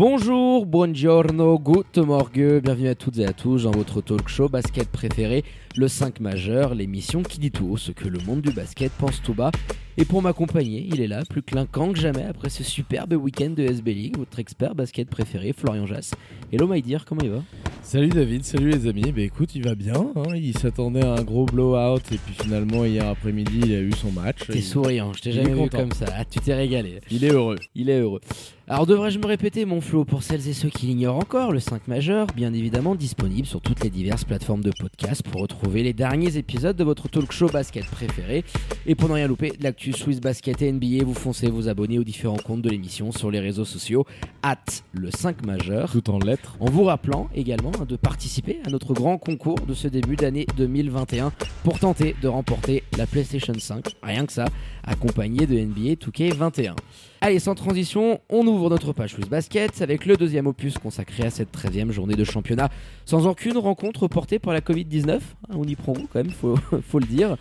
[0.00, 4.88] Bonjour, buongiorno, good morgue, bienvenue à toutes et à tous dans votre talk show basket
[4.90, 5.42] préféré,
[5.74, 9.22] le 5 majeur, l'émission qui dit tout haut ce que le monde du basket pense
[9.22, 9.50] tout bas.
[9.96, 13.62] Et pour m'accompagner, il est là, plus clinquant que jamais après ce superbe week-end de
[13.62, 16.12] SB League, votre expert basket préféré, Florian Jass.
[16.52, 17.42] Hello my dear, comment il va?
[17.82, 19.12] Salut David, salut les amis.
[19.12, 19.94] Bah écoute, il va bien.
[20.14, 20.34] hein.
[20.34, 24.12] Il s'attendait à un gros blowout et puis finalement hier après-midi, il a eu son
[24.12, 24.46] match.
[24.46, 25.78] T'es Il- souriant, je t'ai jamais vu content.
[25.78, 26.98] comme ça, Ah, tu t'es régalé.
[27.10, 27.56] Il est heureux.
[27.74, 28.20] Il est heureux.
[28.68, 31.86] Alors devrais-je me répéter mon flow pour celles et ceux qui l'ignorent encore, le 5
[31.86, 36.36] majeur, bien évidemment disponible sur toutes les diverses plateformes de podcast pour retrouver les derniers
[36.36, 38.42] épisodes de votre talk show basket préféré.
[38.84, 42.02] Et pour ne rien louper l'actu Swiss Basket et NBA, vous foncez vous abonner aux
[42.02, 44.04] différents comptes de l'émission sur les réseaux sociaux,
[44.42, 44.56] at
[44.90, 45.92] le 5 majeur.
[45.92, 46.56] Tout en lettres.
[46.58, 50.44] En vous rappelant également hein, de participer à notre grand concours de ce début d'année
[50.56, 51.30] 2021
[51.62, 54.46] pour tenter de remporter la PlayStation 5, rien que ça,
[54.82, 56.74] accompagné de NBA 2K21.
[57.22, 61.30] Allez, sans transition, on ouvre notre page Swiss Basket avec le deuxième opus consacré à
[61.30, 62.68] cette 13e journée de championnat,
[63.04, 65.10] sans aucune rencontre portée par la Covid-19.
[65.14, 66.58] hein, On y prend quand même, faut
[66.98, 67.36] le dire.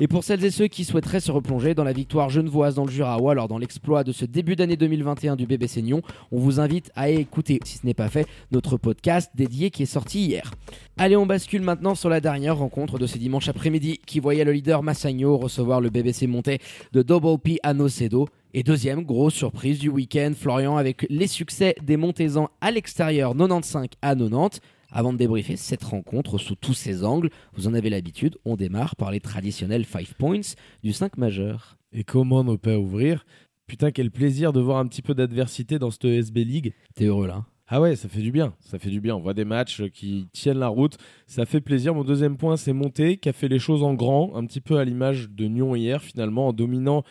[0.00, 2.90] Et pour celles et ceux qui souhaiteraient se replonger dans la victoire genevoise dans le
[2.90, 6.60] Jura ou alors dans l'exploit de ce début d'année 2021 du BBC Nyon, on vous
[6.60, 10.52] invite à écouter, si ce n'est pas fait, notre podcast dédié qui est sorti hier.
[10.98, 14.52] Allez, on bascule maintenant sur la dernière rencontre de ce dimanche après-midi qui voyait le
[14.52, 16.60] leader Massagno recevoir le BBC monté
[16.92, 18.28] de Double P à Nocedo.
[18.54, 23.88] Et deuxième grosse surprise du week-end, Florian avec les succès des Montezans à l'extérieur 95
[24.00, 24.60] à 90.
[24.90, 28.96] Avant de débriefer cette rencontre sous tous ses angles, vous en avez l'habitude, on démarre
[28.96, 30.40] par les traditionnels 5 points
[30.82, 31.76] du 5 majeur.
[31.92, 33.26] Et comment ne pas ouvrir?
[33.66, 36.74] Putain, quel plaisir de voir un petit peu d'adversité dans cette SB League.
[36.94, 38.54] T'es heureux là Ah ouais, ça fait du bien.
[38.60, 39.14] Ça fait du bien.
[39.14, 40.96] On voit des matchs qui tiennent la route.
[41.26, 41.94] Ça fait plaisir.
[41.94, 44.78] Mon deuxième point, c'est Monté, qui a fait les choses en grand, un petit peu
[44.78, 47.04] à l'image de Nyon hier, finalement, en dominant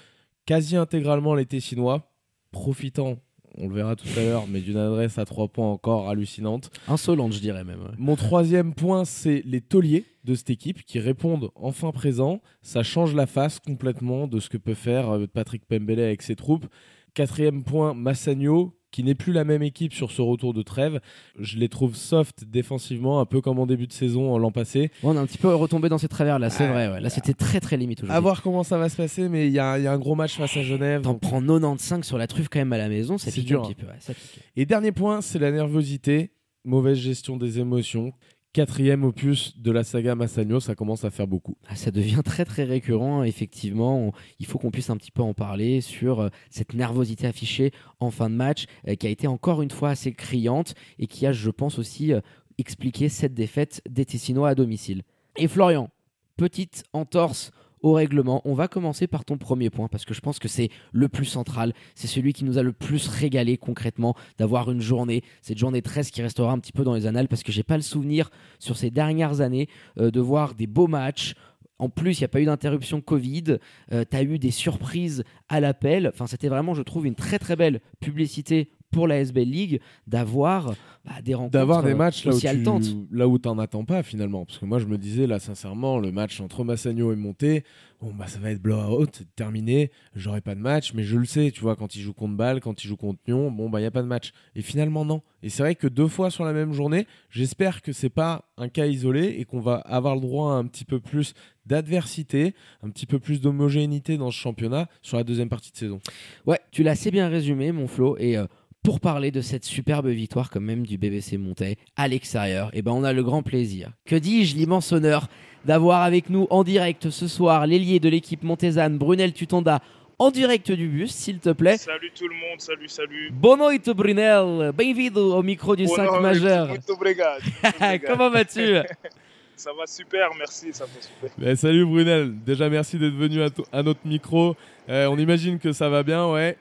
[0.47, 2.11] quasi intégralement les Tessinois,
[2.51, 3.19] profitant,
[3.57, 6.69] on le verra tout à l'heure, mais d'une adresse à trois points encore hallucinante.
[6.87, 7.79] Insolente, je dirais même.
[7.81, 7.95] ouais.
[7.97, 12.41] Mon troisième point, c'est les tauliers de cette équipe qui répondent enfin présent.
[12.61, 16.35] Ça change la face complètement de ce que peut faire euh, Patrick Pembele avec ses
[16.35, 16.65] troupes.
[17.13, 20.99] Quatrième point, Massagno, qui n'est plus la même équipe sur ce retour de trêve.
[21.37, 24.91] Je les trouve soft défensivement, un peu comme en début de saison l'an passé.
[25.03, 26.87] On est un petit peu retombé dans ces travers là, c'est Ah, vrai.
[26.91, 27.01] ouais.
[27.01, 28.21] Là, c'était très très limite À aujourd'hui.
[28.21, 30.15] voir comment ça va se passer, mais il y, a il y a un gros
[30.15, 31.01] match face à Genève.
[31.01, 33.75] T'en prends 95 sur la truffe quand même à la maison, C'est dur, un petit
[33.75, 33.87] peu.
[33.87, 34.39] ouais, ça pique.
[34.55, 36.31] Et dernier point, c'est la nervosité,
[36.63, 38.13] mauvaise gestion des émotions.
[38.57, 41.55] Quatrième opus de la saga Massagno, ça commence à faire beaucoup.
[41.67, 44.11] Ah, ça devient très très récurrent, effectivement.
[44.39, 48.09] Il faut qu'on puisse un petit peu en parler sur euh, cette nervosité affichée en
[48.09, 51.33] fin de match, euh, qui a été encore une fois assez criante et qui a,
[51.33, 52.19] je pense, aussi euh,
[52.57, 55.03] expliqué cette défaite des Tessinois à domicile.
[55.35, 55.91] Et Florian,
[56.35, 57.51] petite entorse
[57.81, 58.41] au règlement.
[58.45, 61.25] On va commencer par ton premier point parce que je pense que c'est le plus
[61.25, 61.73] central.
[61.95, 66.11] C'est celui qui nous a le plus régalé concrètement d'avoir une journée, cette journée 13
[66.11, 68.29] qui restera un petit peu dans les annales parce que j'ai pas le souvenir
[68.59, 69.67] sur ces dernières années
[69.99, 71.35] euh, de voir des beaux matchs.
[71.79, 73.59] En plus, il n'y a pas eu d'interruption Covid.
[73.91, 76.09] tu as eu des surprises à l'appel.
[76.11, 80.73] Enfin, c'était vraiment, je trouve, une très très belle publicité pour la SBL League d'avoir
[81.05, 84.03] bah, des rencontres d'avoir des euh, matchs là où tu là où t'en attends pas
[84.03, 84.45] finalement.
[84.45, 87.63] Parce que moi je me disais là sincèrement le match entre Massagno et Monté
[88.01, 91.25] bon bah ça va être blowout c'est terminé j'aurai pas de match mais je le
[91.25, 93.79] sais tu vois quand il joue contre Bâle quand il joue contre Nyon bon bah
[93.79, 94.31] il y a pas de match.
[94.55, 95.21] Et finalement non.
[95.43, 98.69] Et c'est vrai que deux fois sur la même journée j'espère que c'est pas un
[98.69, 101.33] cas isolé et qu'on va avoir le droit à un petit peu plus
[101.65, 105.99] d'adversité un petit peu plus d'homogénéité dans ce championnat sur la deuxième partie de saison.
[106.45, 108.17] Ouais, tu l'as assez bien résumé, mon Flo.
[108.17, 108.45] Et euh,
[108.87, 112.93] pour parler de cette superbe victoire, quand même, du BBC Montais à l'extérieur, eh ben,
[112.93, 115.27] on a le grand plaisir, que dis-je, l'immense honneur
[115.65, 119.81] d'avoir avec nous en direct ce soir l'ailier de l'équipe montésane, Brunel Tutonda,
[120.19, 121.75] en direct du bus, s'il te plaît.
[121.75, 123.29] Salut tout le monde, salut, salut.
[123.33, 124.71] Boa noite, Brunel.
[124.71, 126.67] Bem-vindo au micro du 5 Boa noite, majeur.
[126.69, 127.41] Muito obrigado.
[128.07, 128.77] Comment vas-tu?
[129.57, 131.31] Ça va super, merci, ça va super.
[131.37, 134.55] Ben, salut Brunel, déjà merci d'être venu à notre micro.
[134.87, 136.57] Euh, on imagine que ça va bien, ouais.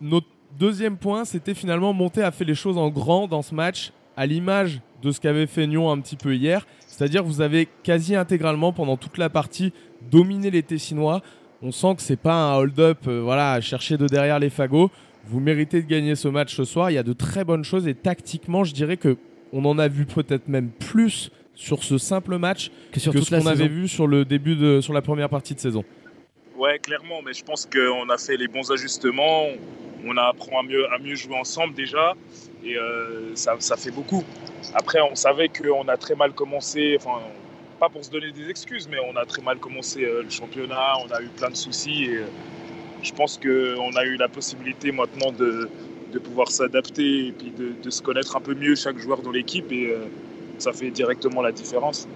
[0.00, 0.26] Notre
[0.58, 4.26] deuxième point, c'était finalement Monté a fait les choses en grand dans ce match, à
[4.26, 6.66] l'image de ce qu'avait fait Nyon un petit peu hier.
[6.86, 9.72] C'est-à-dire que vous avez quasi intégralement pendant toute la partie
[10.10, 11.22] dominé les Tessinois.
[11.62, 14.90] On sent que c'est pas un hold-up, euh, voilà, à chercher de derrière les fagots.
[15.26, 16.90] Vous méritez de gagner ce match ce soir.
[16.90, 19.16] Il y a de très bonnes choses et tactiquement, je dirais que
[19.52, 23.34] on en a vu peut-être même plus sur ce simple match Que sur que ce
[23.34, 25.84] qu'on avait vu sur le début de sur la première partie de saison.
[26.60, 29.46] Ouais, clairement, mais je pense qu'on a fait les bons ajustements.
[30.04, 32.12] On apprend à mieux, à mieux jouer ensemble déjà.
[32.62, 34.22] Et euh, ça, ça fait beaucoup.
[34.74, 36.98] Après, on savait qu'on a très mal commencé.
[37.00, 37.22] Enfin,
[37.78, 40.98] pas pour se donner des excuses, mais on a très mal commencé euh, le championnat.
[41.02, 42.04] On a eu plein de soucis.
[42.04, 42.26] Et euh,
[43.02, 45.66] je pense qu'on a eu la possibilité maintenant de,
[46.12, 49.30] de pouvoir s'adapter et puis de, de se connaître un peu mieux chaque joueur dans
[49.30, 49.72] l'équipe.
[49.72, 49.96] Et
[50.58, 52.06] ça fait directement la différence.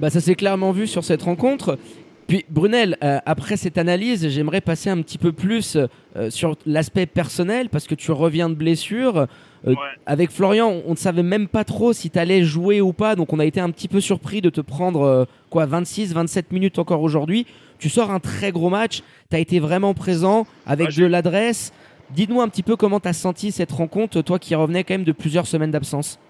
[0.00, 1.78] Bah, ça s'est clairement vu sur cette rencontre.
[2.26, 5.76] Puis Brunel, euh, après cette analyse, j'aimerais passer un petit peu plus
[6.16, 9.18] euh, sur l'aspect personnel parce que tu reviens de blessure.
[9.18, 9.26] Euh,
[9.64, 9.74] Ouais.
[10.06, 13.32] Avec Florian, on- ne savait même pas trop si tu allais jouer ou pas, donc
[13.32, 17.02] on a été un petit peu surpris de te prendre quoi 26, 27 minutes encore
[17.02, 17.46] aujourd'hui.
[17.80, 21.72] Tu sors un très gros match, tu as été vraiment présent avec Ah, de l'adresse.
[22.14, 25.04] Dis-nous un petit peu comment tu as senti cette rencontre, toi qui revenais quand même
[25.04, 26.20] de plusieurs semaines d'absence.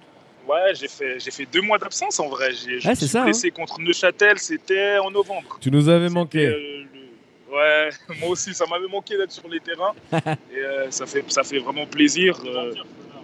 [0.48, 2.52] Ouais, j'ai fait, j'ai fait deux mois d'absence en vrai.
[2.52, 3.24] J'ai, je Ouais, me c'est suis ça, hein.
[3.24, 5.58] blessé contre Neuchâtel, c'était en novembre.
[5.60, 6.46] Tu nous avais C'était, manqué.
[6.46, 7.90] euh, le- Ouais,
[8.20, 9.94] moi aussi, ça m'avait manqué d'être sur les terrains.
[10.52, 12.38] et euh, ça, fait, ça fait vraiment plaisir.
[12.44, 12.74] euh,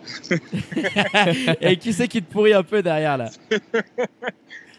[1.61, 3.31] Et qui c'est qui te pourrit un peu derrière là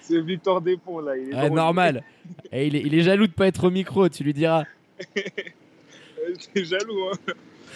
[0.01, 1.15] c'est Victor Despont là.
[1.15, 1.55] Il est Ouais, drôle.
[1.55, 2.03] normal.
[2.51, 4.65] Et il, est, il est jaloux de pas être au micro, tu lui diras.
[5.15, 7.33] T'es jaloux, hein.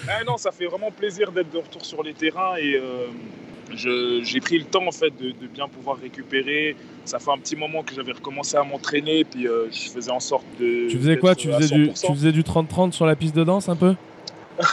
[0.07, 3.07] Ah non, ça fait vraiment plaisir d'être de retour sur les terrains et euh,
[3.75, 6.75] je- j'ai pris le temps en fait de, de bien pouvoir récupérer.
[7.05, 10.19] Ça fait un petit moment que j'avais recommencé à m'entraîner, puis euh, je faisais en
[10.19, 10.87] sorte de.
[10.89, 11.35] Tu faisais quoi?
[11.35, 12.05] Tu faisais, du, 100%.
[12.07, 13.95] tu faisais du 30-30 sur la piste de danse un peu?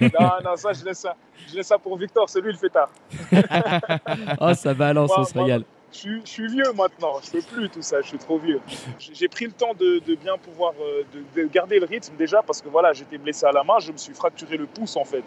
[0.00, 1.16] Non, non, ça je laisse ça.
[1.50, 2.90] Je laisse ça pour Victor, c'est lui le fêtard.
[4.40, 5.64] Oh, ça balance, on se moi- régale.
[5.92, 8.60] Je suis, vieux maintenant, je fais plus tout ça, je suis trop vieux.
[8.98, 12.62] J'ai pris le temps de, bien pouvoir euh, de, de garder le rythme déjà parce
[12.62, 15.24] que voilà, j'étais blessé à la main, je me suis fracturé le pouce en fait.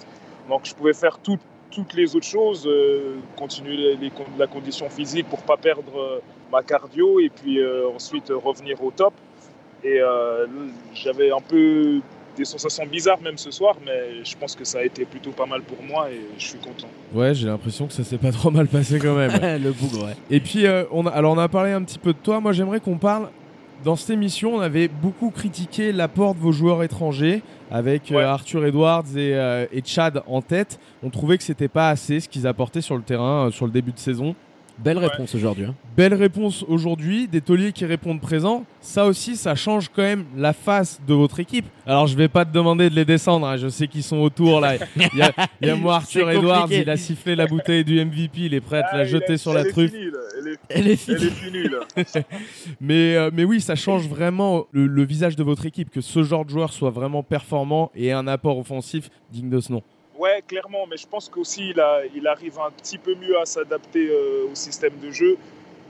[0.49, 1.37] Donc je pouvais faire tout-
[1.69, 3.97] toutes les autres choses, euh, continuer
[4.39, 6.19] la condition physique pour pas perdre euh,
[6.51, 7.59] ma cardio et puis
[7.95, 9.13] ensuite revenir au top.
[9.83, 9.99] Et
[10.95, 11.99] j'avais un peu
[12.35, 15.45] des sensations bizarres même ce soir, mais je pense que ça a été plutôt pas
[15.45, 16.87] mal pour moi et je suis content.
[17.13, 19.31] Ouais, j'ai l'impression que ça s'est pas trop mal passé quand même.
[19.63, 20.15] le bougre, ouais.
[20.29, 22.39] Et puis, euh, on a, alors on a parlé un petit peu de toi.
[22.39, 23.29] Moi, j'aimerais qu'on parle.
[23.83, 28.25] Dans cette émission, on avait beaucoup critiqué l'apport de vos joueurs étrangers, avec euh.
[28.25, 30.79] Arthur Edwards et, euh, et Chad en tête.
[31.03, 33.71] On trouvait que c'était pas assez ce qu'ils apportaient sur le terrain euh, sur le
[33.71, 34.35] début de saison.
[34.77, 35.07] Belle Ouais.
[35.07, 35.65] réponse aujourd'hui.
[35.65, 35.75] hein.
[35.95, 38.65] Belle réponse aujourd'hui, des tauliers qui répondent présent.
[38.81, 41.65] Ça aussi, ça change quand même la face de votre équipe.
[41.87, 43.47] Alors, je vais pas te demander de les descendre.
[43.47, 43.55] hein.
[43.57, 44.75] Je sais qu'ils sont autour là.
[44.95, 45.31] Il y a,
[45.61, 46.67] il y a moi, Arthur Edwards.
[46.71, 48.41] Il a sifflé la bouteille du MVP.
[48.41, 49.91] Il est prêt à te Ah, la il jeter est- sur la elle est truffe.
[49.91, 50.19] finie, là.
[50.69, 51.17] Elle est- finie.
[51.17, 51.79] elle est finie là.
[52.81, 56.23] Mais, euh, mais oui, ça change vraiment le, le visage de votre équipe, que ce
[56.23, 59.81] genre de joueur soit vraiment performant et ait un apport offensif digne de ce nom.
[60.17, 63.45] Ouais, clairement, mais je pense qu'aussi il, a- il arrive un petit peu mieux à
[63.45, 65.37] s'adapter euh, au système de jeu.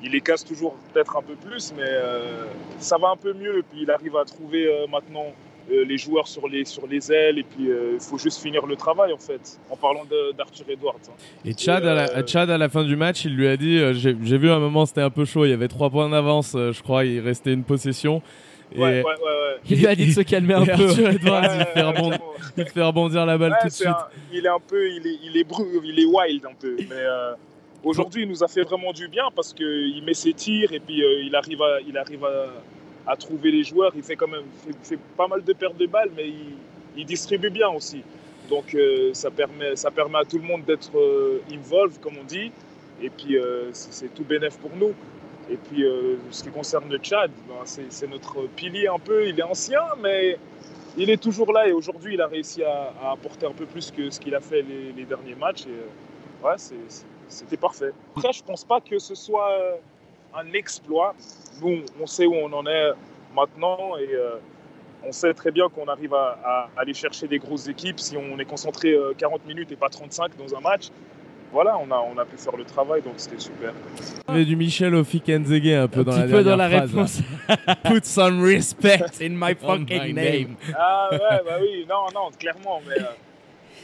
[0.04, 2.46] Il les casse toujours peut-être un peu plus, mais euh,
[2.80, 3.64] ça va un peu mieux.
[3.72, 5.28] Puis il arrive à trouver euh, maintenant
[5.68, 9.12] les joueurs sur les, sur les ailes, et puis il faut juste finir le travail
[9.12, 10.04] en fait, en parlant
[10.38, 11.00] d'Arthur Edwards.
[11.10, 11.14] hein.
[11.44, 14.14] Et Chad, à la, Chad, à la fin du match, il lui a dit J'ai
[14.38, 15.44] vu un moment, c'était un peu chaud.
[15.44, 17.04] Il y avait trois points d'avance, je crois.
[17.06, 18.22] Il restait une possession.
[18.76, 19.04] Et, Ouais, ouais, ouais.
[19.04, 19.60] ouais.
[19.70, 20.72] Il lui a dit de se calmer un peu.
[20.72, 22.34] Arthur Edwards, il, fait rebondir, clairement.
[22.58, 23.88] il fait rebondir la balle tout de suite.
[23.88, 26.76] un- il est un peu, il est, il est bru, il est wild un peu.
[26.78, 27.34] Mais euh,
[27.84, 31.04] aujourd'hui, il nous a fait vraiment du bien parce qu'il met ses tirs et puis
[31.04, 33.92] euh, il arrive, à, il arrive à, à trouver les joueurs.
[33.96, 36.56] Il fait quand même, fait, fait pas mal de pertes de balles, mais il,
[36.98, 38.02] il distribue bien aussi.
[38.50, 40.92] Donc euh, ça permet, ça permet à tout le monde d'être
[41.52, 42.52] involved, comme on dit.
[43.02, 43.36] Et puis
[43.74, 44.94] c'est c'est tout bénéf pour nous.
[45.50, 49.28] Et puis euh, ce qui concerne le Tchad, ben, c'est notre pilier un peu.
[49.28, 50.38] Il est ancien, mais
[50.98, 53.92] il est toujours là et aujourd'hui il a réussi à, à apporter un peu plus
[53.92, 55.66] que ce qu'il a fait les, derniers matchs.
[55.66, 56.56] Et, euh, ouais,
[57.28, 57.92] c'était parfait.
[58.16, 59.76] Après, je pense pas que ce soit euh,
[60.36, 61.16] un exploit.
[61.62, 62.92] Nous, on sait où on en est
[63.34, 64.10] maintenant et
[65.06, 68.46] on sait très bien qu'on arrive à, aller chercher des grosses équipes si on est
[68.46, 70.90] concentré euh, 40 minutes et pas 35 dans un match.
[71.56, 73.72] Voilà, on a, on a pu faire le travail, donc c'était super.
[74.28, 76.56] Il y avait du Michel au Fikenzege un peu Un dans petit la peu dans
[76.58, 77.22] la phrase, réponse.
[77.86, 80.16] Put some respect In my fucking my name.
[80.16, 80.56] name.
[80.78, 82.82] Ah ouais, bah oui, non, non, clairement.
[82.86, 83.06] Mais euh,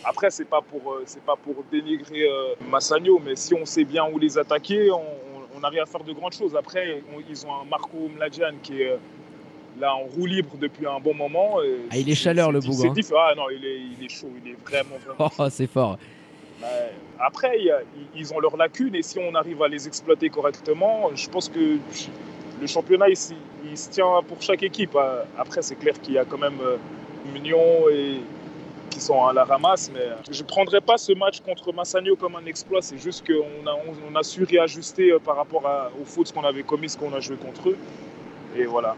[0.04, 3.86] après, c'est pas pour, euh, c'est pas pour dénigrer euh, Massagno, mais si on sait
[3.86, 6.54] bien où les attaquer, on, on- on arrive à faire de grandes choses.
[6.58, 8.98] Après, on- ils ont un Marco Mladjan qui est euh,
[9.80, 11.62] là en roue libre depuis un bon moment.
[11.64, 13.18] et Ah, il est chaleur, c'est le c'est hein.
[13.18, 15.32] Ah non, il est, il est chaud, il est vraiment, vraiment.
[15.40, 15.98] Oh, c'est fort.
[16.62, 16.92] Ouais.
[17.20, 17.60] Après,
[18.16, 21.78] ils ont leurs lacunes et si on arrive à les exploiter correctement, je pense que
[22.60, 24.96] le championnat il, se tient pour chaque équipe.
[24.96, 26.78] Euh, Après, c'est clair qu'il y a quand même euh,
[27.36, 28.22] Union et,
[28.90, 29.92] qui sont à la ramasse.
[29.94, 30.02] Mais
[30.32, 32.82] je ne prendrai pas ce match contre Massagno comme un exploit.
[32.82, 37.14] C'est juste qu'on a, su réajuster par rapport à, aux fautes qu'on avait commises qu'on
[37.14, 37.78] a joué contre eux.
[38.58, 38.96] Et voilà.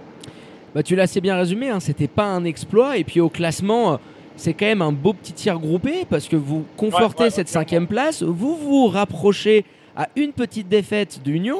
[0.73, 2.97] Bah, tu l'as assez bien résumé, hein, c'était pas un exploit.
[2.97, 3.99] Et puis au classement,
[4.35, 7.49] c'est quand même un beau petit tir groupé parce que vous confortez Ouais, ouais, cette
[7.49, 11.59] cinquième place, vous vous rapprochez à une petite défaite d'Union.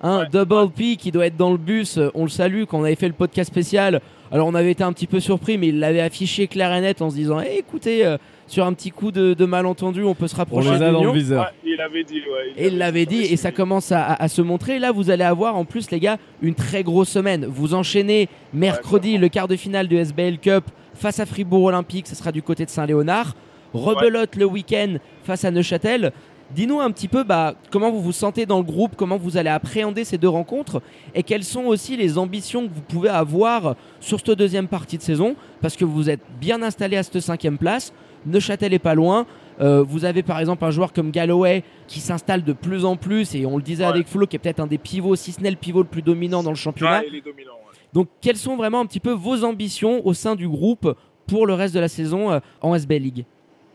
[0.00, 0.26] Un Ouais.
[0.30, 3.08] Double P qui doit être dans le bus, on le salue quand on avait fait
[3.08, 4.00] le podcast spécial.
[4.30, 7.02] Alors on avait été un petit peu surpris, mais il l'avait affiché clair et net
[7.02, 10.28] en se disant Eh, écoutez, euh, sur un petit coup de, de malentendu, on peut
[10.28, 11.12] se On rapprocher a dans d'Union.
[11.12, 11.42] le viseur.
[11.64, 12.20] Ouais, il avait dit.
[12.20, 14.78] Ouais, Et il l'avait dit, et ça commence à, à- à se montrer.
[14.78, 17.44] Là, vous allez avoir en plus, les gars, une très grosse semaine.
[17.48, 20.64] Vous enchaînez mercredi le quart de finale du SBL Cup
[20.98, 23.34] face à Fribourg Olympique, ce sera du côté de Saint-Léonard.
[23.74, 26.12] Rebelote le week-end face à Neuchâtel.
[26.54, 29.50] Dis-nous un petit peu bah, comment vous vous sentez dans le groupe, comment vous allez
[29.50, 30.80] appréhender ces deux rencontres
[31.14, 35.02] et quelles sont aussi les ambitions que vous pouvez avoir sur cette deuxième partie de
[35.02, 37.92] saison parce que vous êtes bien installé à cette cinquième place.
[38.24, 39.26] Neuchâtel est pas loin.
[39.60, 43.34] Euh, vous avez par exemple un joueur comme Galloway qui s'installe de plus en plus
[43.34, 43.90] et on le disait Ouais.
[43.90, 46.02] avec Flo qui est peut-être un des pivots, si ce n'est le pivot le plus
[46.02, 47.00] dominant dans le championnat.
[47.00, 47.57] Ouais, il est dominant.
[47.92, 50.94] Donc quelles sont vraiment un petit peu vos ambitions au sein du groupe
[51.26, 53.24] pour le reste de la saison euh, en SBL League?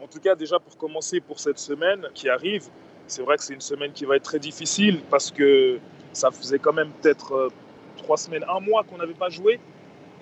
[0.02, 2.66] En tout cas, déjà pour commencer pour cette semaine qui arrive,
[3.08, 5.80] c'est vrai que c'est une semaine qui va être très difficile parce que
[6.12, 7.50] ça faisait quand même peut-être euh,
[7.98, 9.60] trois semaines, un mois qu'on n'avait pas joué.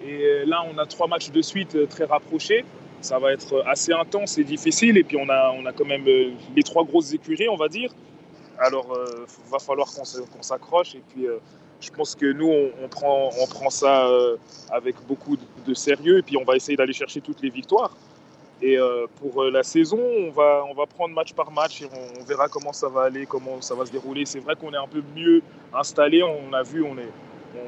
[0.03, 2.63] Et euh, là, on a trois matchs de suite très rapprochés.
[3.01, 4.97] Ça va être assez intense et difficile.
[4.97, 7.91] Et puis, on a, on a quand même les trois grosses écuries, on va dire.
[8.59, 10.93] Alors, il va falloir qu'on s'accroche.
[10.93, 11.25] Et puis,
[11.81, 14.37] je pense que nous, on, prend, ça euh,
[14.71, 15.35] avec beaucoup
[15.65, 16.19] de, sérieux.
[16.19, 17.95] Et puis, on va essayer d'aller chercher toutes les victoires.
[18.61, 22.47] Et euh, pour euh, la saison, on va, prendre match par match et on, verra
[22.47, 24.25] comment ça va aller, comment ça va se dérouler.
[24.25, 25.41] C'est vrai qu'on est un peu mieux
[25.73, 26.21] installé.
[26.21, 27.09] On a vu, on, est,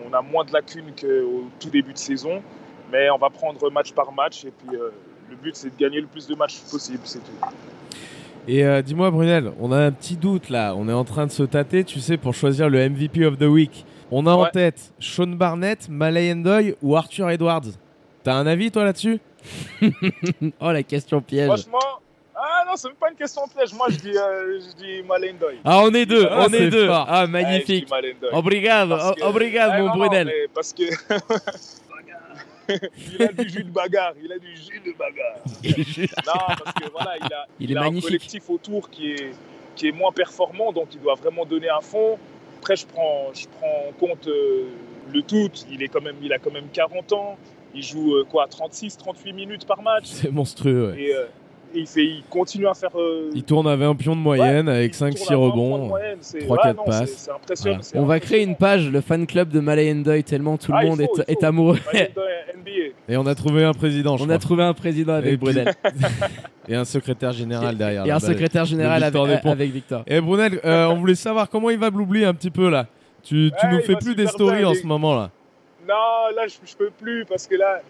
[0.08, 2.44] on a moins de lacunes qu'au tout début de saison.
[2.92, 4.46] Mais on va prendre match par match.
[4.46, 7.02] Et puis, le but, c'est de gagner le plus de matchs possible.
[7.06, 7.32] C'est tout.
[8.48, 10.76] Et dis-moi, Brunel, on a un petit doute là.
[10.78, 13.44] On est en train de se tâter, tu sais, pour choisir le MVP of the
[13.44, 13.84] Week.
[14.16, 17.64] On a en tête Sean Barnett, Malay Endoy ou Arthur Edwards.
[18.24, 19.20] T'as un avis, toi, là-dessus
[20.62, 21.48] Oh la question piège.
[21.48, 21.80] Franchement,
[22.36, 23.74] ah non, c'est même pas une question piège.
[23.74, 25.60] Moi, je dis, euh, je dis Malendoy.
[25.66, 26.88] Ah on est deux, Ah, on est deux.
[26.88, 27.06] fort.
[27.10, 27.90] Ah magnifique.
[27.90, 28.30] Malendoy.
[28.34, 30.32] Obrigado, que- obrigado Ouais, mon non, Brunel.
[30.54, 30.84] parce que
[32.70, 35.40] il a du jus de bagarre, il a du jus de bagarre.
[36.26, 38.06] Non, parce que voilà, il a, Il est a un magnifique.
[38.08, 39.32] collectif autour qui est,
[39.76, 42.18] qui est moins performant, donc il doit vraiment donner à fond.
[42.64, 44.64] Après, je prends, je prends en compte euh,
[45.14, 45.50] le tout.
[45.70, 47.36] Il, est quand même, il a quand même 40 ans.
[47.76, 50.06] Il joue euh, quoi, 36, 38 minutes par match.
[50.06, 51.02] C'est monstrueux, ouais.
[51.02, 51.26] Et, euh,
[51.76, 52.92] et il, fait, il continue à faire.
[52.98, 55.36] euh, Il tourne à 20 pions de moyenne ouais, avec il tourne 5-6 à 20
[55.36, 55.88] points de rebonds.
[55.88, 57.10] moyenne, c'est- 3-4 non, passes.
[57.10, 57.76] c'est- C'est impressionnant.
[57.76, 57.84] Voilà.
[57.84, 60.78] c'est On va créer une page, le fan club de Malay Endoy, tellement tout le
[60.80, 61.80] Ah, monde faut, est, amoureux.
[62.58, 62.94] NBA.
[63.10, 65.54] Et on a trouvé un président, je On a trouvé un président avec Et puis-
[65.54, 65.74] Brunel
[66.68, 68.06] Et un secrétaire général derrière.
[68.06, 68.28] et un là-bas.
[68.28, 69.52] secrétaire général Victor avec, Despont.
[69.52, 70.04] avec Victor.
[70.08, 72.88] Et Brunel, euh, on voulait savoir comment il va Bloubli un petit peu là.
[73.24, 74.86] Tu, tu Ouais, nous il fais va plus des super stories bien, en il- ce
[74.88, 75.30] moment là.
[75.88, 77.82] Non, là, je, je peux plus parce que là,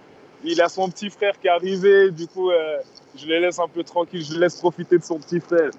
[0.44, 2.12] il a son petit frère qui est arrivé.
[2.12, 2.78] Du coup, euh,
[3.18, 4.24] je le laisse un peu tranquille.
[4.24, 5.70] Je le laisse profiter de son petit frère.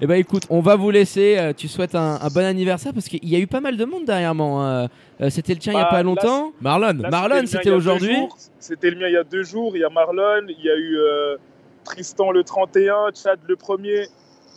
[0.00, 1.36] Eh ben écoute, on va vous laisser.
[1.38, 3.84] euh, tu souhaites un, un bon anniversaire parce qu'il y a eu pas mal de
[3.84, 4.62] monde derrière moi.
[4.64, 4.88] hein.
[5.20, 6.52] Euh, c'était le tien il y a Bah, pas là, longtemps.
[6.60, 8.16] Marlon, Là, Marlon, c'était aujourd'hui.
[8.58, 9.76] C'était le mien il y a deux jours.
[9.76, 11.36] Il y a Marlon, il y a eu euh,
[11.84, 14.08] Tristan le 31, Chad le 1er.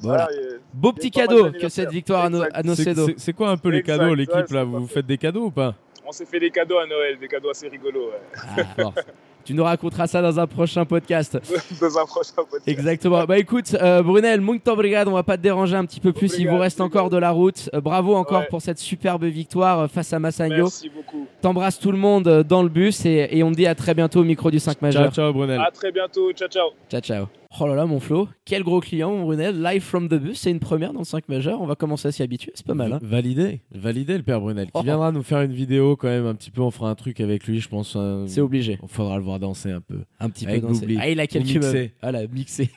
[0.01, 0.25] Voilà.
[0.25, 2.55] Voilà, et- Beau petit cadeau que cette victoire à, nos- Exact.
[2.55, 4.63] à nos c'est- quoi un peu les Exact, cadeaux l'équipe là?
[4.65, 4.95] Vous vous fait.
[4.95, 5.73] faites des cadeaux ou pas?
[6.07, 8.09] On s'est fait des cadeaux à Noël, des cadeaux assez rigolos.
[8.09, 8.63] ouais.
[8.79, 8.91] Ah.
[9.45, 11.37] tu nous raconteras ça dans un prochain podcast.
[11.81, 12.67] Dans un prochain podcast.
[12.67, 13.23] Exactement.
[13.25, 15.09] Bah écoute, euh, Brunel, muito obrigado.
[15.11, 16.27] On va pas te déranger un petit peu plus.
[16.33, 17.69] Il vous Obrigado, reste encore de la route.
[17.73, 18.47] Euh, bravo encore Ouais.
[18.49, 20.63] pour cette superbe victoire euh, face à Massagno.
[20.65, 21.27] Merci beaucoup.
[21.41, 24.21] T'embrasses tout le monde dans le bus et, et on te dit à très bientôt
[24.21, 25.13] au micro du 5 Ciao, majeur.
[25.13, 25.59] ciao Brunel.
[25.61, 26.31] À très bientôt.
[26.33, 26.69] Ciao, ciao.
[26.89, 27.44] Ciao, ciao.
[27.57, 29.61] Oh là là, mon Flo, quel gros client, mon Brunel.
[29.61, 31.61] Live from the bus, c'est une première dans le 5 majeur.
[31.61, 32.91] On va commencer à s'y habituer, c'est pas mal.
[32.91, 34.65] Hein Validé, validé le père Brunel.
[34.65, 34.81] Qui Oh.
[34.83, 36.61] viendra nous faire une vidéo quand même un petit peu.
[36.61, 37.95] On fera un truc avec lui, je pense.
[38.27, 38.77] c'est obligé.
[38.83, 39.99] Il faudra le voir danser un peu.
[40.19, 40.63] Un petit peu Avec.
[40.65, 40.97] Goubli.
[40.99, 41.93] Ah, il a quelques mixer.
[42.01, 42.69] Voilà, mixé.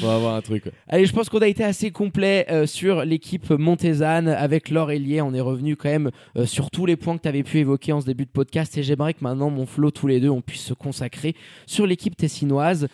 [0.00, 0.66] Faut avoir un truc.
[0.66, 0.72] ouais.
[0.88, 5.22] Allez, je pense qu'on a été assez complet euh, sur l'équipe montésane avec Laure Hélier.
[5.22, 7.92] On est revenu quand même euh, sur tous les points que tu avais pu évoquer
[7.92, 8.76] en ce début de podcast.
[8.76, 11.34] Et j'aimerais que maintenant, mon Flo, tous les deux, on puisse se consacrer
[11.66, 12.88] sur l'équipe tessinoise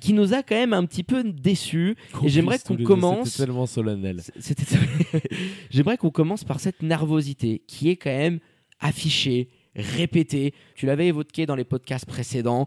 [0.00, 1.96] qui nous a quand même un petit peu déçus.
[2.24, 3.30] Et j'aimerais qu'on commence.
[3.30, 4.20] C'était tellement solennel.
[4.38, 4.76] C'était.
[5.70, 8.40] J'aimerais qu'on commence par cette nervosité qui est quand même
[8.80, 10.54] affichée, répétée.
[10.74, 12.66] Tu l'avais évoqué dans les podcasts précédents.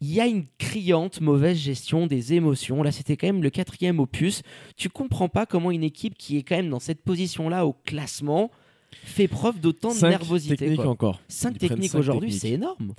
[0.00, 2.82] Il y a une criante mauvaise gestion des émotions.
[2.82, 4.42] Là, c'était quand même le quatrième opus.
[4.76, 8.50] Tu comprends pas comment une équipe qui est quand même dans cette position-là au classement
[9.04, 10.56] fait preuve d'autant de Cinq nervosité.
[10.56, 10.88] techniques quoi.
[10.88, 11.20] encore.
[11.28, 12.40] Cinq Ils techniques cinq aujourd'hui, techniques.
[12.42, 12.94] c'est énorme.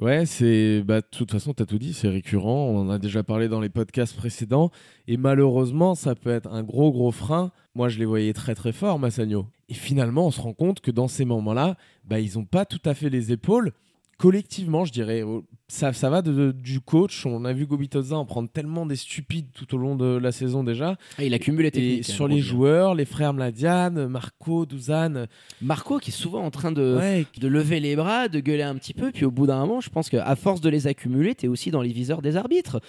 [0.00, 2.66] Ouais, c'est bah de toute façon, t'as tout dit, c'est récurrent.
[2.68, 4.70] On en a déjà parlé dans les podcasts précédents,
[5.06, 7.52] et malheureusement, ça peut être un gros gros frein.
[7.76, 9.46] Moi, je les voyais très très forts, Massagno.
[9.68, 12.80] Et finalement, on se rend compte que dans ces moments-là, bah ils ont pas tout
[12.84, 13.72] à fait les épaules.
[14.18, 15.22] Collectivement, je dirais,
[15.68, 17.26] ça, ça va de- de- du coach.
[17.26, 20.62] On a vu Gobitoza en prendre tellement des stupides tout au long de la saison
[20.62, 20.96] déjà.
[21.18, 22.04] Ah, il accumule les Et techniques.
[22.04, 25.26] sur hein, les joueurs, les frères Mladian, Marco, Douzane,
[25.60, 28.76] Marco qui est souvent en train de, ouais, de lever les bras, de gueuler un
[28.76, 31.48] petit peu, puis au bout d'un moment, je pense qu'à force de les accumuler, t'es
[31.48, 32.80] aussi dans les viseurs des arbitres.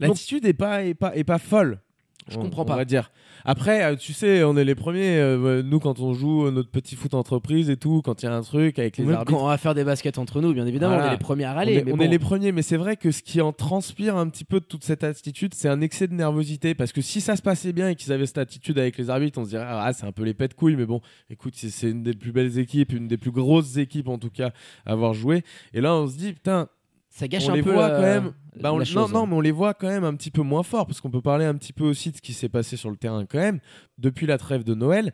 [0.00, 1.80] L'attitude est pas, est pas, est pas folle.
[2.28, 2.76] Je on- comprends on pas.
[2.76, 3.10] va dire.
[3.44, 5.16] Après, euh, tu sais, on est les premiers.
[5.18, 8.28] euh, nous, quand on joue euh, notre petit foot entreprise et tout, quand il y
[8.28, 9.32] a un truc avec les Même arbitres.
[9.32, 11.06] quand on va faire des baskets entre nous, bien évidemment, Voilà.
[11.06, 11.74] on est les premiers à On, râler.
[11.74, 12.02] est, mais on bon.
[12.04, 14.64] est les premiers, mais c'est vrai que ce qui en transpire un petit peu de
[14.64, 16.74] toute cette attitude, c'est un excès de nervosité.
[16.74, 19.38] Parce que si ça se passait bien et qu'ils avaient cette attitude avec les arbitres,
[19.38, 21.90] on se dirait ah c'est un peu les pets de couilles, mais bon, écoute, c'est
[21.90, 24.50] une des plus belles équipes, une des plus grosses équipes en tout cas
[24.84, 25.42] à avoir joué.
[25.72, 26.68] Et là, on se dit putain,
[27.10, 28.32] Ça gâche on un les peu voit la- quand même.
[28.60, 29.26] Bah, on- non, non, hein.
[29.28, 31.44] mais on les voit quand même un petit peu moins fort parce qu'on peut parler
[31.44, 33.60] un petit peu aussi de ce qui s'est passé sur le terrain quand même.
[33.98, 35.12] Depuis la trêve de Noël,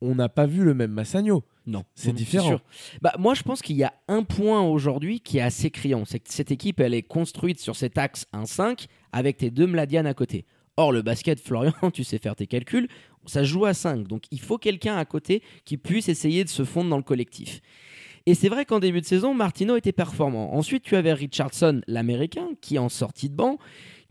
[0.00, 1.44] on n'a pas vu le même Massagno.
[1.66, 2.48] Non, C'est différent.
[2.48, 2.60] sûr.
[3.02, 6.04] Bah, moi, je pense qu'il y a un point aujourd'hui qui est assez criant.
[6.06, 10.06] C'est que cette équipe, elle est construite sur cet axe 1-5 avec tes deux Mladian
[10.06, 10.46] à côté.
[10.78, 12.88] Or, le basket, Florian, tu sais faire tes calculs,
[13.26, 14.06] ça joue à 5.
[14.08, 17.60] Donc, il faut quelqu'un à côté qui puisse essayer de se fondre dans le collectif.
[18.28, 20.54] Et c'est vrai qu'en début de saison, Martino était performant.
[20.54, 23.56] Ensuite, tu avais Richardson, l'américain, qui en sortie de banc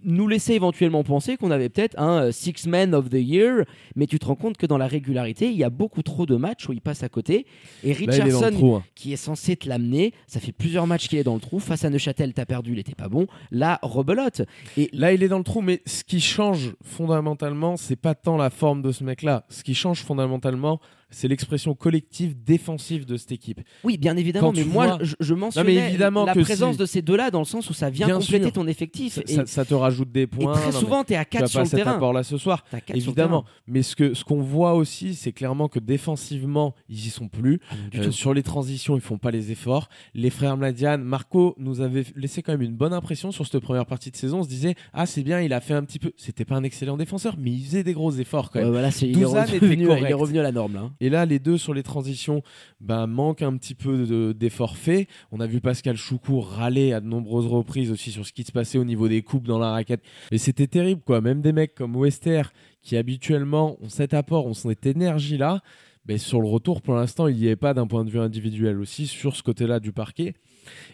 [0.03, 3.63] nous laissait éventuellement penser qu'on avait peut-être un euh, Six Man of the Year,
[3.95, 6.36] mais tu te rends compte que dans la régularité, il y a beaucoup trop de
[6.36, 7.47] matchs où il passe à côté.
[7.83, 8.75] Et Là, Richardson, trou.
[8.75, 8.83] hein.
[8.93, 11.57] qui est censé te l'amener, ça fait plusieurs matchs qu'il est dans le trou.
[11.59, 13.25] Face à Neuchâtel, t'as perdu, il était pas bon.
[13.50, 14.43] Là, rebelote.
[14.77, 18.38] Et Là, il est dans le trou, mais ce qui change fondamentalement, c'est pas tant
[18.38, 19.45] la forme de ce mec-là.
[19.50, 23.61] Ce qui change fondamentalement, c'est l'expression collective défensive de cette équipe.
[23.83, 26.79] oui, bien évidemment, Quand mais moi, vois- je, je mentionnais évidemment la que présence si-
[26.79, 28.53] de ces deux-là dans le sens où ça vient Bien compléter sûr.
[28.53, 29.13] ton effectif.
[29.13, 30.53] Ça, et, ça- ça te rajoute des et points.
[30.53, 32.13] très Non, mais souvent, à tu as 4 sur pas le cet terrain.
[32.13, 32.63] là ce soir.
[32.93, 37.27] Évidemment, mais ce que ce qu'on voit aussi, c'est clairement que défensivement, ils y sont
[37.27, 37.59] plus.
[37.69, 39.89] Ah non, Euh, sur les transitions, ils font pas les efforts.
[40.13, 43.85] Les frères Mladian, Marco nous avait laissé quand même une bonne impression sur cette première
[43.85, 44.39] partie de saison.
[44.39, 46.11] On se disait ah c'est bien, il a fait un petit peu.
[46.17, 48.70] C'était pas un excellent défenseur, mais il faisait des gros efforts quand même.
[48.72, 50.74] Voilà, il, est revenu, il est revenu à la norme.
[50.75, 50.81] Là.
[50.81, 50.91] hein.
[51.00, 52.42] Et là, les deux sur les transitions
[52.81, 55.07] ben, manquent un petit peu de- d'efforts faits.
[55.31, 58.51] On a vu Pascal Choukou râler à de nombreuses reprises aussi sur ce qui se
[58.51, 60.01] passait au niveau des coupes dans la raquette.
[60.31, 61.22] Mais c'était terrible, quoi.
[61.22, 62.44] Même des mecs comme Wester,
[62.81, 65.62] qui habituellement ont cet apport, ont cette énergie-là,
[66.05, 68.79] ben, sur le retour, pour l'instant, il n'y avait pas d'un point de vue individuel
[68.79, 70.36] aussi sur ce côté-là du parquet.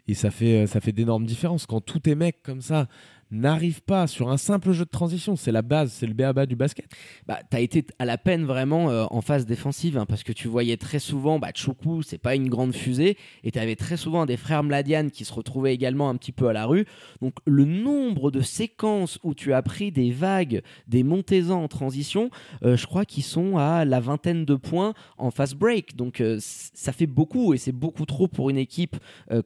[0.07, 1.65] Et ça fait, ça fait d'énormes différences.
[1.65, 2.87] Quand tous tes mecs comme ça
[3.33, 6.55] n'arrivent pas sur un simple jeu de transition, c'est la base, c'est le béaba du
[6.55, 6.85] basket.
[7.27, 10.31] bah, tu as été à la peine vraiment euh, en phase défensive hein, parce que
[10.31, 13.97] tu voyais très souvent bah, Choukou, c'est pas une grande fusée, et tu avais très
[13.97, 16.85] souvent des frères Mladian qui se retrouvaient également un petit peu à la rue.
[17.21, 22.29] Donc le nombre de séquences où tu as pris des vagues, des montées-en en transition,
[22.63, 25.95] euh, je crois qu'ils sont à la vingtaine de points en fast break.
[25.95, 28.97] Donc euh, ça fait beaucoup et c'est beaucoup trop pour une équipe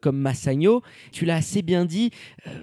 [0.02, 0.82] comme Massagno.
[1.12, 2.12] Tu l'as assez bien dit,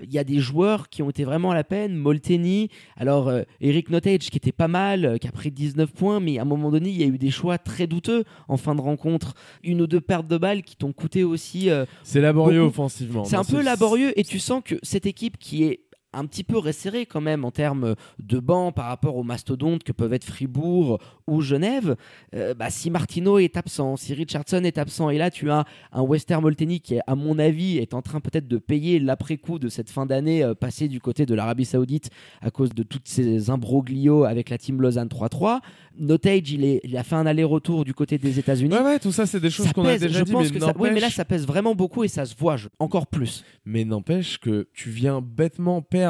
[0.03, 1.95] il y a des joueurs qui ont été vraiment à la peine.
[1.97, 6.19] Molteni, alors euh, Eric Notage qui était pas mal, euh, qui a pris 19 points,
[6.19, 8.75] mais à un moment donné, il y a eu des choix très douteux en fin
[8.75, 9.35] de rencontre.
[9.63, 11.71] Une ou deux pertes de balles qui t'ont coûté aussi.
[11.71, 12.71] euh, C'est laborieux Beaucoup.
[12.71, 13.25] offensivement.
[13.25, 15.81] c'est un peu laborieux et tu sens que cette équipe qui est
[16.15, 19.93] un petit peu resserrée quand même en termes de banc par rapport aux mastodontes que
[19.93, 21.97] peuvent être Fribourg ou Genève,
[22.35, 26.03] euh, bah, si Martino est absent, si Richardson est absent, et là tu as un
[26.03, 29.91] Wester Molteni qui, à mon avis, est en train peut-être de payer l'après-coup de cette
[29.91, 34.25] fin d'année euh, passée du côté de l'Arabie Saoudite à cause de toutes ces imbroglios
[34.25, 35.61] avec la team Lausanne 3-3.
[35.97, 38.75] Notage, il, est, il a fait un aller-retour du côté des États-Unis.
[38.75, 40.65] Ouais, ouais, tout ça, c'est des choses qu'on a déjà je dit, pense mais que
[40.65, 40.73] ça...
[40.79, 43.45] Oui, mais là, ça pèse vraiment beaucoup et ça se voit je- encore plus.
[43.65, 46.04] mais n'empêche que tu viens bêtement perdre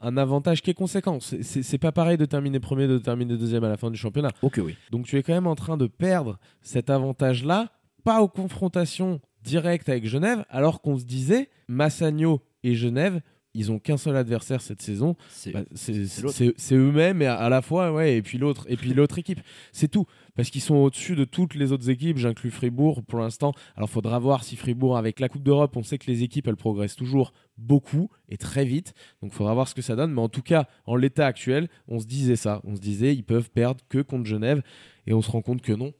[0.00, 1.18] un avantage qui est conséquent.
[1.20, 4.30] C'est- pas pareil de terminer premier, de terminer deuxième à la fin du championnat.
[4.42, 4.76] Ok, oui.
[4.90, 7.70] Donc tu es quand même en train de perdre cet avantage-là,
[8.04, 13.20] pas aux confrontations directes avec Genève, alors qu'on se disait, Massagno et Genève,
[13.54, 17.62] ils ont qu'un seul adversaire cette saison, C'est Bah, c'est eux-mêmes et à, à la
[17.62, 19.40] fois ouais et puis l'autre et puis l'autre équipe
[19.72, 20.04] c'est tout
[20.36, 24.18] parce qu'ils sont au-dessus de toutes les autres équipes j'inclus Fribourg pour l'instant alors faudra
[24.18, 27.32] voir si Fribourg avec la Coupe d'Europe on sait que les équipes elles progressent toujours
[27.58, 30.66] beaucoup et très vite donc faudra voir ce que ça donne mais en tout cas
[30.86, 34.26] en l'état actuel on se disait ça on se disait ils peuvent perdre que contre
[34.26, 34.62] Genève
[35.06, 35.92] et on se rend compte que non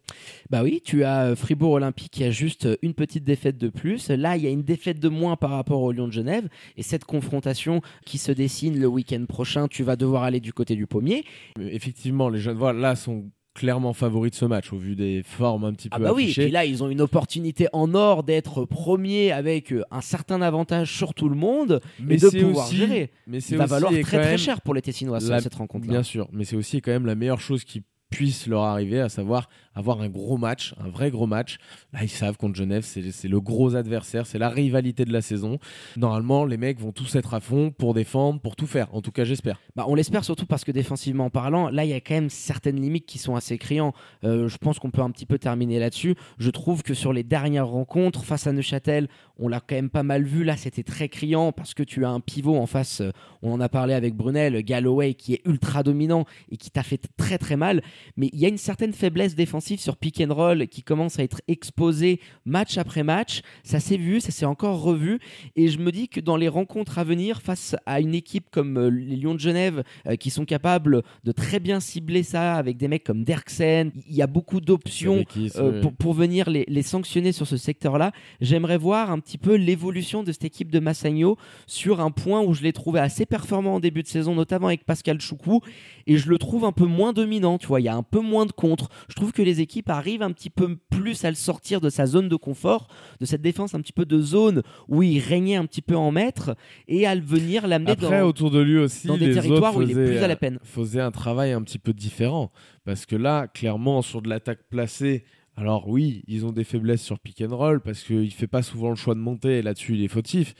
[0.50, 3.68] Bah oui, tu as euh, Fribourg Olympique qui a juste euh, une petite défaite de
[3.68, 4.08] plus.
[4.08, 6.48] Là, il y a une défaite de moins par rapport au Lyon de Genève.
[6.76, 10.74] Et cette confrontation qui se dessine le week-end prochain, tu vas devoir aller du côté
[10.74, 11.24] du pommier.
[11.60, 15.64] Effectivement les jeunes voilà là sont clairement favoris de ce match au vu des formes
[15.64, 18.22] un petit Ah peu bah oui, et puis là ils ont une opportunité en or
[18.22, 22.66] d'être premiers avec euh, un certain avantage sur tout le monde mais et de pouvoir
[22.66, 23.10] aussi, gérer.
[23.26, 25.90] mais Il va aussi valoir très très cher pour les Tessinois la- cette rencontre-là.
[25.92, 29.08] Bien sûr, mais c'est aussi quand même la meilleure chose qui puisse leur arriver, à
[29.08, 31.58] savoir avoir un gros match, un vrai gros match.
[31.92, 35.58] Là, ils savent contre Genève, c'est le gros adversaire, c'est la rivalité de la saison.
[35.98, 38.94] Normalement, les mecs vont tous être à fond pour défendre, pour tout faire.
[38.94, 39.60] En tout cas, j'espère.
[39.74, 42.80] Bah, on l'espère surtout parce que défensivement parlant, là il y a quand même certaines
[42.80, 43.94] limites qui sont assez criantes.
[44.24, 46.14] Euh, je pense qu'on peut un petit peu terminer là-dessus.
[46.38, 50.02] Je trouve que sur les dernières rencontres face à Neuchâtel, on l'a quand même pas
[50.02, 50.42] mal vu.
[50.42, 53.02] Là c'était très criant parce que tu as un pivot en face.
[53.02, 53.10] euh,
[53.42, 57.00] On en a parlé avec Brunel, Galloway qui est ultra dominant et qui t'a fait
[57.18, 57.82] très très mal.
[58.16, 61.22] Mais il y a une certaine faiblesse défensive sur pick and roll qui commence à
[61.22, 63.42] être exposée match après match.
[63.64, 65.18] Ça s'est vu, ça s'est encore revu.
[65.54, 68.78] Et je me dis que dans les rencontres à venir, face à une équipe comme
[68.78, 72.76] euh, les Lions de Genève, euh, qui sont capables de très bien cibler ça avec
[72.76, 75.24] des mecs comme Derksen, il y a beaucoup d'options
[75.56, 78.12] euh, pour, pour venir les, les sanctionner sur ce secteur-là.
[78.40, 82.54] J'aimerais voir un petit peu l'évolution de cette équipe de Massagno sur un point où
[82.54, 85.60] je l'ai trouvé assez performant en début de saison, notamment avec Pascal Choukou,
[86.06, 87.58] et je le trouve un peu moins dominant.
[87.58, 88.88] Tu vois, y a un peu moins de contre.
[89.08, 92.06] Je trouve que les équipes arrivent un petit peu plus à le sortir de sa
[92.06, 92.88] zone de confort,
[93.20, 96.10] de cette défense un petit peu de zone où il régnait un petit peu en
[96.10, 96.56] maître,
[96.88, 99.76] et à le venir l'amener Après, dans, autour de lui aussi, dans des les territoires
[99.76, 100.58] autres où il est plus à la peine.
[100.62, 102.50] faisaient un travail un petit peu différent.
[102.84, 105.24] Parce que là, clairement, sur de l'attaque placée,
[105.56, 108.62] alors oui, ils ont des faiblesses sur pick and roll parce qu'il ne fait pas
[108.62, 110.54] souvent le choix de monter et là-dessus, il est fautif.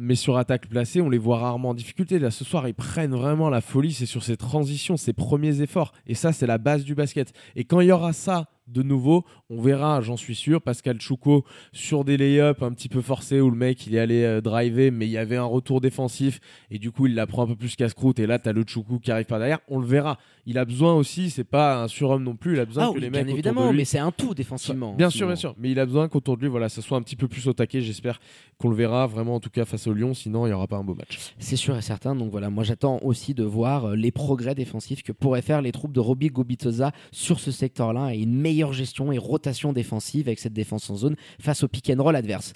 [0.00, 2.18] Mais sur attaque placée, on les voit rarement en difficulté.
[2.20, 3.92] Là, ce soir, ils prennent vraiment la folie.
[3.92, 5.92] C'est sur ces transitions, ces premiers efforts.
[6.06, 7.32] Et ça, c'est la base du basket.
[7.56, 11.44] Et quand il y aura ça de nouveau, on verra, j'en suis sûr, Pascal Chouko
[11.72, 14.90] sur des lay-ups un petit peu forcés où le mec il est allé euh, driver,
[14.90, 17.56] mais il y avait un retour défensif et du coup il la prend un peu
[17.56, 18.18] plus casse-croûte.
[18.18, 19.60] Et là, tu as le Choukou qui arrive par derrière.
[19.68, 20.18] On le verra.
[20.46, 22.54] Il a besoin aussi, c'est pas un surhomme non plus.
[22.54, 23.98] Il a besoin Ah que oui, les bien mecs autour évidemment, de lui mais c'est
[23.98, 24.94] un tout défensivement.
[24.94, 25.54] Bien en sûr, bien sûr.
[25.58, 27.52] Mais il a besoin qu'autour de lui, voilà, ça soit un petit peu plus au
[27.52, 27.80] taquet.
[27.80, 28.20] J'espère
[28.58, 30.14] qu'on le verra vraiment, en tout cas, face au Lyon.
[30.14, 31.18] Sinon, il n'y aura pas un beau match.
[31.38, 32.14] C'est sûr et certain.
[32.14, 35.72] Donc voilà, moi j'attends aussi de voir euh, les progrès défensifs que pourraient faire les
[35.72, 40.38] troupes de Robbie Gobitoza sur ce secteur-là et une meilleure gestion et rotation défensive avec
[40.38, 42.52] cette défense en zone face au pick and roll adverse.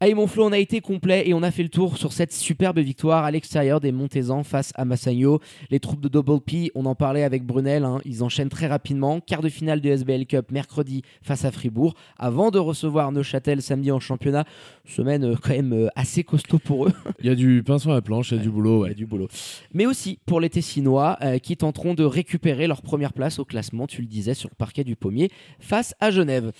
[0.00, 2.32] Allez mon Flo, on a été complet et on a fait le tour sur cette
[2.32, 5.40] superbe victoire à l'extérieur des Montezans face à Massagno.
[5.70, 9.20] Les troupes de Double P, on en parlait avec Brunel, hein, ils enchaînent très rapidement.
[9.20, 13.90] Quart de finale de SBL Cup mercredi face à Fribourg avant de recevoir Neuchâtel samedi
[13.92, 14.44] en championnat.
[14.84, 16.92] Semaine euh, quand même euh, assez costaud pour eux.
[17.20, 18.78] Il y a du pain sur la planche, il y a du boulot.
[18.78, 18.90] Il y Ouais.
[18.90, 19.28] a du boulot.
[19.72, 23.86] Mais aussi pour les Tessinois euh, qui tenteront de récupérer leur première place au classement,
[23.86, 25.30] tu le disais, sur le parquet du pommier
[25.60, 26.52] face à Genève.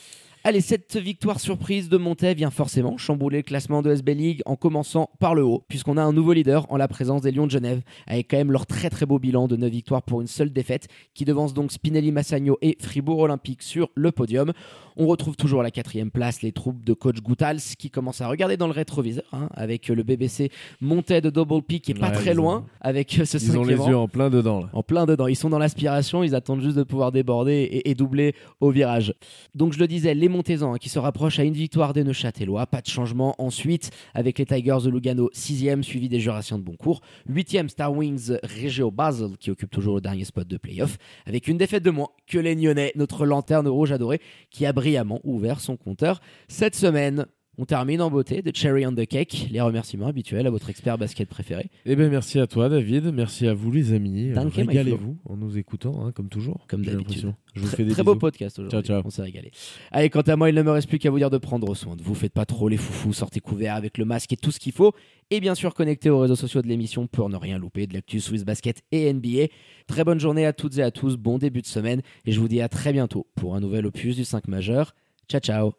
[0.47, 4.57] Allez, cette victoire surprise de Montaigne vient forcément chambouler le classement de SB League en
[4.57, 7.51] commençant par le haut, puisqu'on a un nouveau leader en la présence des Lions de
[7.51, 10.53] Genève, avec quand même leur très très beau bilan de 9 victoires pour une seule
[10.53, 14.53] défaite, qui devance donc Spinelli Massagno et Fribourg Olympique sur le podium.
[14.97, 18.29] On retrouve toujours à la quatrième place les troupes de coach Goutals qui commencent à
[18.29, 22.11] regarder dans le rétroviseur, hein, avec le BBC Montaigne de Double P qui est pas
[22.11, 24.61] Ouais, très loin, ont- avec ce Ils ont les yeux en plein dedans.
[24.61, 24.71] Là.
[24.73, 25.27] en plein dedans.
[25.27, 29.15] Ils sont dans l'aspiration, ils attendent juste de pouvoir déborder et, et doubler au virage.
[29.55, 32.67] Donc je le disais, les Montezans hein, qui se rapprochent à une victoire des Neuchâtelois,
[32.67, 33.35] pas de changement.
[33.39, 37.01] Ensuite, avec les Tigers de Lugano, 6 suivi des Jurassiens de Boncourt.
[37.29, 41.57] 8 Star Wings Regio Basel qui occupe toujours le dernier spot de playoff, avec une
[41.59, 45.79] défaite de moins que les Nyonnais, notre lanterne rouge adorée, qui a brillamment ouvert son
[45.79, 47.25] compteur cette semaine.
[47.57, 50.99] On termine en beauté de Cherry on the Cake, les remerciements habituels à votre expert
[50.99, 51.71] basket préféré.
[51.87, 53.13] Eh ben merci à toi, David.
[53.15, 54.31] Merci à vous, les amis.
[54.31, 56.67] Euh, Régalez-vous en nous écoutant, hein, comme toujours.
[56.69, 57.33] Comme d'habitude.
[57.55, 58.21] Je vous Très, fais des très beau bisous.
[58.21, 58.83] podcast aujourd'hui.
[58.83, 59.03] Ciao, ciao.
[59.07, 59.53] On s'est régalé.
[59.93, 61.95] Allez, quant à moi, il ne me reste plus qu'à vous dire de prendre soin
[61.95, 62.15] de vous.
[62.15, 64.93] Faites pas trop les foufous, sortez couverts avec le masque et tout ce qu'il faut.
[65.31, 68.21] Et bien sûr, connectez aux réseaux sociaux de l'émission pour ne rien louper de l'actu
[68.21, 69.47] Swiss Basket et NBA.
[69.87, 72.03] Très bonne journée à toutes et à tous, bon début de semaine.
[72.27, 74.95] Et je vous dis à très bientôt pour un nouvel opus du 5 majeur.
[75.29, 75.73] Ciao, ciao.